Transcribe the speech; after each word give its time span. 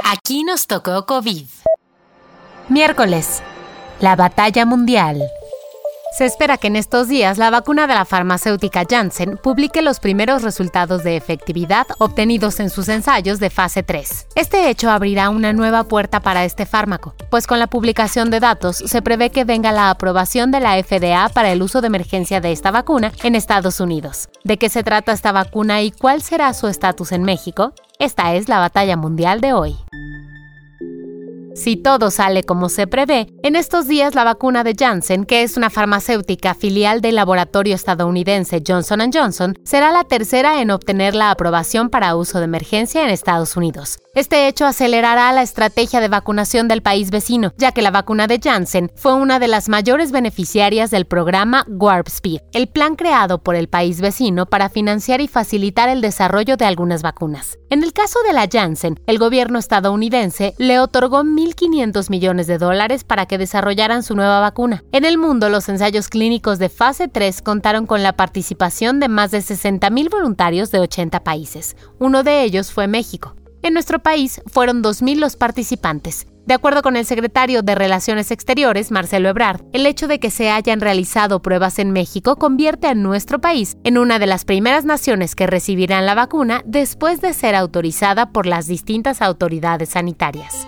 Aquí 0.00 0.44
nos 0.44 0.66
tocó 0.66 1.04
COVID. 1.06 1.46
Miércoles. 2.68 3.42
La 4.00 4.16
batalla 4.16 4.64
mundial. 4.64 5.22
Se 6.12 6.26
espera 6.26 6.58
que 6.58 6.66
en 6.66 6.76
estos 6.76 7.08
días 7.08 7.38
la 7.38 7.48
vacuna 7.48 7.86
de 7.86 7.94
la 7.94 8.04
farmacéutica 8.04 8.84
Janssen 8.88 9.38
publique 9.38 9.80
los 9.80 9.98
primeros 9.98 10.42
resultados 10.42 11.02
de 11.04 11.16
efectividad 11.16 11.86
obtenidos 11.98 12.60
en 12.60 12.68
sus 12.68 12.90
ensayos 12.90 13.40
de 13.40 13.48
fase 13.48 13.82
3. 13.82 14.28
Este 14.34 14.68
hecho 14.68 14.90
abrirá 14.90 15.30
una 15.30 15.54
nueva 15.54 15.84
puerta 15.84 16.20
para 16.20 16.44
este 16.44 16.66
fármaco, 16.66 17.14
pues 17.30 17.46
con 17.46 17.58
la 17.58 17.66
publicación 17.66 18.30
de 18.30 18.40
datos 18.40 18.76
se 18.76 19.00
prevé 19.00 19.30
que 19.30 19.44
venga 19.44 19.72
la 19.72 19.88
aprobación 19.88 20.50
de 20.50 20.60
la 20.60 20.76
FDA 20.82 21.30
para 21.30 21.50
el 21.50 21.62
uso 21.62 21.80
de 21.80 21.86
emergencia 21.86 22.42
de 22.42 22.52
esta 22.52 22.70
vacuna 22.70 23.10
en 23.22 23.34
Estados 23.34 23.80
Unidos. 23.80 24.28
¿De 24.44 24.58
qué 24.58 24.68
se 24.68 24.82
trata 24.82 25.12
esta 25.12 25.32
vacuna 25.32 25.80
y 25.80 25.92
cuál 25.92 26.20
será 26.20 26.52
su 26.52 26.68
estatus 26.68 27.12
en 27.12 27.22
México? 27.22 27.72
Esta 27.98 28.34
es 28.34 28.50
la 28.50 28.58
batalla 28.58 28.98
mundial 28.98 29.40
de 29.40 29.54
hoy. 29.54 29.76
Si 31.54 31.76
todo 31.76 32.10
sale 32.10 32.44
como 32.44 32.70
se 32.70 32.86
prevé, 32.86 33.28
en 33.42 33.56
estos 33.56 33.86
días 33.86 34.14
la 34.14 34.24
vacuna 34.24 34.64
de 34.64 34.74
Janssen, 34.74 35.26
que 35.26 35.42
es 35.42 35.58
una 35.58 35.68
farmacéutica 35.68 36.54
filial 36.54 37.02
del 37.02 37.16
laboratorio 37.16 37.74
estadounidense 37.74 38.62
Johnson 38.66 39.10
Johnson, 39.12 39.54
será 39.62 39.92
la 39.92 40.04
tercera 40.04 40.62
en 40.62 40.70
obtener 40.70 41.14
la 41.14 41.30
aprobación 41.30 41.90
para 41.90 42.16
uso 42.16 42.38
de 42.38 42.44
emergencia 42.44 43.04
en 43.04 43.10
Estados 43.10 43.56
Unidos. 43.56 43.98
Este 44.14 44.46
hecho 44.46 44.66
acelerará 44.66 45.32
la 45.32 45.42
estrategia 45.42 46.00
de 46.00 46.08
vacunación 46.08 46.68
del 46.68 46.82
país 46.82 47.10
vecino, 47.10 47.52
ya 47.56 47.72
que 47.72 47.80
la 47.80 47.90
vacuna 47.90 48.26
de 48.26 48.40
Janssen 48.42 48.90
fue 48.94 49.14
una 49.14 49.38
de 49.38 49.48
las 49.48 49.68
mayores 49.68 50.12
beneficiarias 50.12 50.90
del 50.90 51.06
programa 51.06 51.64
Warp 51.68 52.08
Speed, 52.08 52.40
el 52.52 52.68
plan 52.68 52.94
creado 52.94 53.42
por 53.42 53.54
el 53.56 53.68
país 53.68 54.00
vecino 54.00 54.46
para 54.46 54.68
financiar 54.68 55.20
y 55.20 55.28
facilitar 55.28 55.88
el 55.88 56.02
desarrollo 56.02 56.56
de 56.56 56.66
algunas 56.66 57.02
vacunas. 57.02 57.58
En 57.70 57.82
el 57.82 57.94
caso 57.94 58.18
de 58.26 58.34
la 58.34 58.48
Janssen, 58.50 59.00
el 59.06 59.18
gobierno 59.18 59.58
estadounidense 59.58 60.54
le 60.58 60.78
otorgó 60.78 61.24
1.500 61.42 62.10
millones 62.10 62.46
de 62.46 62.58
dólares 62.58 63.04
para 63.04 63.26
que 63.26 63.38
desarrollaran 63.38 64.02
su 64.02 64.14
nueva 64.14 64.40
vacuna. 64.40 64.84
En 64.92 65.04
el 65.04 65.18
mundo, 65.18 65.48
los 65.48 65.68
ensayos 65.68 66.08
clínicos 66.08 66.58
de 66.58 66.68
fase 66.68 67.08
3 67.08 67.42
contaron 67.42 67.86
con 67.86 68.02
la 68.02 68.14
participación 68.14 69.00
de 69.00 69.08
más 69.08 69.30
de 69.30 69.38
60.000 69.38 70.10
voluntarios 70.10 70.70
de 70.70 70.80
80 70.80 71.24
países. 71.24 71.76
Uno 71.98 72.22
de 72.22 72.42
ellos 72.42 72.72
fue 72.72 72.86
México. 72.86 73.36
En 73.62 73.74
nuestro 73.74 74.00
país 74.00 74.42
fueron 74.46 74.82
2.000 74.82 75.18
los 75.18 75.36
participantes. 75.36 76.26
De 76.46 76.54
acuerdo 76.54 76.82
con 76.82 76.96
el 76.96 77.06
secretario 77.06 77.62
de 77.62 77.76
Relaciones 77.76 78.32
Exteriores, 78.32 78.90
Marcelo 78.90 79.28
Ebrard, 79.28 79.62
el 79.72 79.86
hecho 79.86 80.08
de 80.08 80.18
que 80.18 80.30
se 80.30 80.50
hayan 80.50 80.80
realizado 80.80 81.40
pruebas 81.40 81.78
en 81.78 81.92
México 81.92 82.34
convierte 82.34 82.88
a 82.88 82.94
nuestro 82.94 83.40
país 83.40 83.76
en 83.84 83.96
una 83.96 84.18
de 84.18 84.26
las 84.26 84.44
primeras 84.44 84.84
naciones 84.84 85.36
que 85.36 85.46
recibirán 85.46 86.04
la 86.04 86.16
vacuna 86.16 86.62
después 86.64 87.20
de 87.20 87.32
ser 87.32 87.54
autorizada 87.54 88.32
por 88.32 88.46
las 88.46 88.66
distintas 88.66 89.22
autoridades 89.22 89.90
sanitarias. 89.90 90.66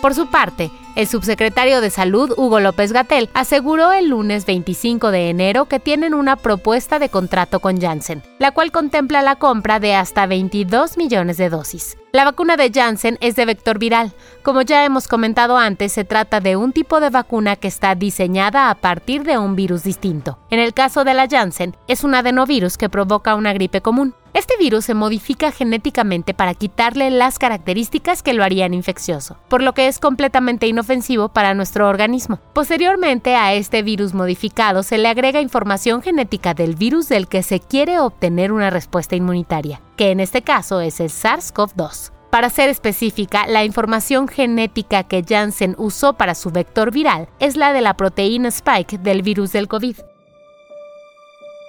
Por 0.00 0.14
su 0.14 0.26
parte, 0.26 0.70
el 0.96 1.06
subsecretario 1.06 1.82
de 1.82 1.90
Salud, 1.90 2.32
Hugo 2.36 2.58
López 2.58 2.92
Gatel, 2.92 3.28
aseguró 3.34 3.92
el 3.92 4.08
lunes 4.08 4.46
25 4.46 5.10
de 5.10 5.28
enero 5.28 5.66
que 5.66 5.78
tienen 5.78 6.14
una 6.14 6.36
propuesta 6.36 6.98
de 6.98 7.10
contrato 7.10 7.60
con 7.60 7.78
Janssen, 7.78 8.22
la 8.38 8.50
cual 8.50 8.72
contempla 8.72 9.20
la 9.20 9.36
compra 9.36 9.78
de 9.78 9.94
hasta 9.94 10.26
22 10.26 10.96
millones 10.96 11.36
de 11.36 11.50
dosis. 11.50 11.98
La 12.12 12.24
vacuna 12.24 12.56
de 12.56 12.70
Janssen 12.72 13.18
es 13.20 13.36
de 13.36 13.44
vector 13.44 13.78
viral. 13.78 14.14
Como 14.42 14.62
ya 14.62 14.86
hemos 14.86 15.06
comentado 15.06 15.58
antes, 15.58 15.92
se 15.92 16.04
trata 16.04 16.40
de 16.40 16.56
un 16.56 16.72
tipo 16.72 16.98
de 16.98 17.10
vacuna 17.10 17.56
que 17.56 17.68
está 17.68 17.94
diseñada 17.94 18.70
a 18.70 18.74
partir 18.74 19.22
de 19.22 19.36
un 19.36 19.54
virus 19.54 19.82
distinto. 19.82 20.38
En 20.48 20.58
el 20.58 20.72
caso 20.72 21.04
de 21.04 21.12
la 21.12 21.28
Janssen, 21.28 21.76
es 21.88 22.04
un 22.04 22.14
adenovirus 22.14 22.78
que 22.78 22.88
provoca 22.88 23.34
una 23.34 23.52
gripe 23.52 23.82
común. 23.82 24.14
Este 24.32 24.56
virus 24.58 24.84
se 24.84 24.94
modifica 24.94 25.50
genéticamente 25.50 26.34
para 26.34 26.54
quitarle 26.54 27.10
las 27.10 27.38
características 27.38 28.22
que 28.22 28.34
lo 28.34 28.44
harían 28.44 28.74
infeccioso, 28.74 29.38
por 29.48 29.62
lo 29.62 29.72
que 29.72 29.88
es 29.88 29.98
completamente 29.98 30.66
inofensivo 30.66 30.85
para 31.32 31.54
nuestro 31.54 31.88
organismo. 31.88 32.38
Posteriormente 32.52 33.34
a 33.34 33.54
este 33.54 33.82
virus 33.82 34.14
modificado 34.14 34.82
se 34.82 34.98
le 34.98 35.08
agrega 35.08 35.40
información 35.40 36.00
genética 36.00 36.54
del 36.54 36.74
virus 36.74 37.08
del 37.08 37.28
que 37.28 37.42
se 37.42 37.60
quiere 37.60 37.98
obtener 37.98 38.52
una 38.52 38.70
respuesta 38.70 39.16
inmunitaria, 39.16 39.80
que 39.96 40.10
en 40.10 40.20
este 40.20 40.42
caso 40.42 40.80
es 40.80 41.00
el 41.00 41.10
SARS-CoV-2. 41.10 42.12
Para 42.30 42.50
ser 42.50 42.68
específica, 42.68 43.46
la 43.46 43.64
información 43.64 44.28
genética 44.28 45.04
que 45.04 45.24
Janssen 45.26 45.74
usó 45.78 46.14
para 46.14 46.34
su 46.34 46.50
vector 46.50 46.92
viral 46.92 47.28
es 47.38 47.56
la 47.56 47.72
de 47.72 47.80
la 47.80 47.94
proteína 47.94 48.48
spike 48.48 48.98
del 48.98 49.22
virus 49.22 49.52
del 49.52 49.68
COVID. 49.68 49.96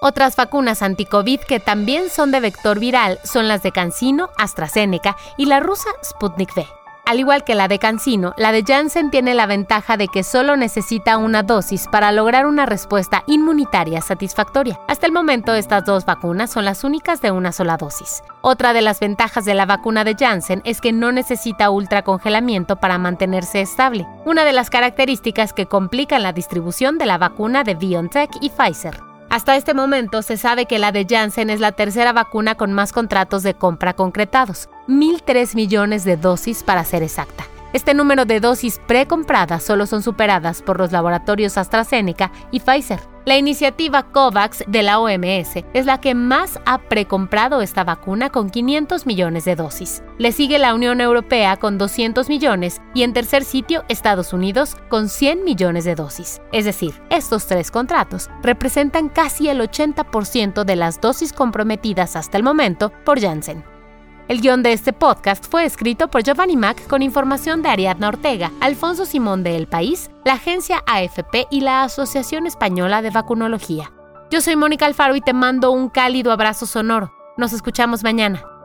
Otras 0.01 0.35
vacunas 0.35 0.81
anti-COVID 0.81 1.39
que 1.41 1.59
también 1.59 2.09
son 2.09 2.31
de 2.31 2.39
vector 2.39 2.79
viral 2.79 3.19
son 3.23 3.47
las 3.47 3.63
de 3.63 3.72
CanSino, 3.72 4.29
AstraZeneca 4.38 5.16
y 5.38 5.45
la 5.45 5.59
rusa 5.59 5.89
Sputnik 6.03 6.55
V. 6.55 6.67
Al 7.07 7.22
igual 7.22 7.45
que 7.45 7.56
la 7.56 7.69
de 7.69 7.79
CanSino, 7.79 8.34
la 8.35 8.51
de 8.51 8.66
Janssen 8.68 9.12
tiene 9.12 9.34
la 9.34 9.45
ventaja 9.45 9.95
de 9.95 10.09
que 10.09 10.23
solo 10.23 10.57
necesita 10.57 11.18
una 11.18 11.41
dosis 11.41 11.88
para 11.90 12.12
lograr 12.12 12.45
una 12.45 12.66
respuesta 12.66 13.23
inmunitaria 13.28 14.01
satisfactoria. 14.01 14.78
Hasta 14.90 15.06
el 15.06 15.13
momento, 15.13 15.53
estas 15.53 15.85
dos 15.85 16.03
vacunas 16.03 16.51
son 16.51 16.66
las 16.66 16.84
únicas 16.84 17.22
de 17.22 17.31
una 17.31 17.53
sola 17.53 17.78
dosis. 17.78 18.23
Otra 18.41 18.73
de 18.73 18.81
las 18.81 19.00
ventajas 19.00 19.46
de 19.46 19.53
la 19.53 19.66
vacuna 19.66 20.03
de 20.03 20.16
Janssen 20.19 20.62
es 20.66 20.81
que 20.81 20.91
no 20.91 21.13
necesita 21.13 21.69
ultracongelamiento 21.69 22.75
para 22.75 22.97
mantenerse 22.97 23.62
estable, 23.62 24.06
una 24.25 24.44
de 24.44 24.51
las 24.51 24.69
características 24.69 25.53
que 25.53 25.66
complican 25.66 26.23
la 26.23 26.34
distribución 26.34 26.97
de 26.97 27.06
la 27.06 27.17
vacuna 27.17 27.63
de 27.63 27.75
BioNTech 27.75 28.31
y 28.41 28.50
Pfizer. 28.50 29.06
Hasta 29.29 29.57
este 29.57 29.73
momento 29.73 30.21
se 30.21 30.38
sabe 30.38 30.65
que 30.65 30.79
la 30.79 30.91
de 30.91 31.05
Janssen 31.07 31.49
es 31.49 31.59
la 31.59 31.73
tercera 31.73 32.13
vacuna 32.13 32.55
con 32.55 32.71
más 32.71 32.93
contratos 32.93 33.43
de 33.43 33.53
compra 33.53 33.93
concretados, 33.93 34.69
1.003 34.88 35.55
millones 35.55 36.05
de 36.05 36.15
dosis 36.15 36.63
para 36.63 36.83
ser 36.85 37.03
exacta. 37.03 37.45
Este 37.77 37.93
número 37.93 38.25
de 38.25 38.39
dosis 38.39 38.81
precompradas 38.88 39.61
solo 39.61 39.85
son 39.85 40.01
superadas 40.01 40.63
por 40.63 40.79
los 40.79 40.91
laboratorios 40.91 41.59
AstraZeneca 41.59 42.31
y 42.49 42.59
Pfizer. 42.59 42.99
La 43.23 43.38
iniciativa 43.38 44.01
COVAX 44.11 44.63
de 44.65 44.81
la 44.81 44.97
OMS 44.97 45.63
es 45.75 45.85
la 45.85 46.01
que 46.01 46.16
más 46.16 46.59
ha 46.66 46.79
precomprado 46.79 47.61
esta 47.61 47.83
vacuna 47.83 48.31
con 48.31 48.49
500 48.49 49.05
millones 49.05 49.45
de 49.45 49.55
dosis. 49.55 50.01
Le 50.17 50.31
sigue 50.31 50.57
la 50.57 50.73
Unión 50.73 51.01
Europea 51.01 51.57
con 51.57 51.77
200 51.77 52.29
millones 52.29 52.81
y 52.95 53.03
en 53.03 53.13
tercer 53.13 53.43
sitio 53.43 53.83
Estados 53.89 54.33
Unidos 54.33 54.75
con 54.89 55.07
100 55.07 55.43
millones 55.43 55.85
de 55.85 55.93
dosis. 55.93 56.41
Es 56.51 56.66
decir, 56.66 56.99
estos 57.11 57.45
tres 57.45 57.69
contratos 57.69 58.31
representan 58.41 59.07
casi 59.07 59.49
el 59.49 59.61
80% 59.61 60.63
de 60.63 60.75
las 60.75 60.99
dosis 60.99 61.31
comprometidas 61.31 62.16
hasta 62.16 62.37
el 62.37 62.43
momento 62.43 62.91
por 63.05 63.19
Janssen. 63.19 63.76
El 64.27 64.41
guion 64.41 64.61
de 64.61 64.73
este 64.73 64.91
podcast 64.91 65.49
fue 65.49 65.63
escrito 65.63 66.09
por 66.09 66.21
Giovanni 66.21 66.57
Mac 66.57 66.85
con 66.88 67.01
información 67.01 67.61
de 67.61 67.69
Ariadna 67.69 68.09
Ortega, 68.09 68.51
Alfonso 68.59 69.05
Simón 69.05 69.41
de 69.41 69.55
El 69.55 69.67
País, 69.67 70.11
la 70.25 70.33
agencia 70.33 70.83
AFP 70.85 71.47
y 71.49 71.61
la 71.61 71.83
Asociación 71.83 72.45
Española 72.45 73.01
de 73.01 73.09
Vacunología. 73.09 73.93
Yo 74.29 74.41
soy 74.41 74.57
Mónica 74.57 74.85
Alfaro 74.85 75.16
y 75.16 75.21
te 75.21 75.31
mando 75.31 75.71
un 75.71 75.87
cálido 75.87 76.33
abrazo 76.33 76.66
sonoro. 76.66 77.13
Nos 77.37 77.53
escuchamos 77.53 78.03
mañana. 78.03 78.56